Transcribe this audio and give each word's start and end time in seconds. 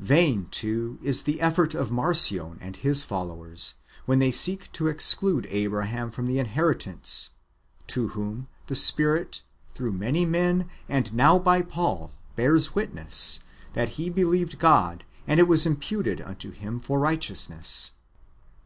Vain, 0.00 0.48
too, 0.50 0.98
is 1.02 1.22
[the 1.22 1.40
effort 1.40 1.74
of] 1.74 1.90
Marcion 1.90 2.58
and 2.60 2.76
his 2.76 3.02
followers 3.02 3.74
when 4.04 4.18
they 4.18 4.30
[seek 4.30 4.70
to] 4.72 4.86
exclude 4.88 5.46
Abraham 5.48 6.10
from 6.10 6.26
the 6.26 6.38
inheritance, 6.38 7.30
to 7.86 8.08
whom 8.08 8.48
the 8.66 8.74
Spirit 8.74 9.44
through 9.72 9.92
many 9.92 10.26
men, 10.26 10.68
and 10.90 11.14
now 11.14 11.38
by 11.38 11.62
Paul, 11.62 12.10
bears 12.36 12.74
witness, 12.74 13.40
that 13.72 13.88
"he 13.96 14.10
believed 14.10 14.58
God, 14.58 15.04
and 15.26 15.40
it 15.40 15.48
was 15.48 15.64
imputed 15.64 16.20
unto 16.20 16.50
him 16.50 16.78
for 16.78 17.00
righteousness." 17.00 17.92